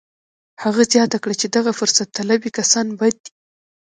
[0.63, 3.31] هغه زیاته کړه چې دغه فرصت طلبي کسان بد دي